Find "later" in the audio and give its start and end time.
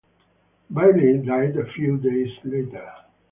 2.43-2.91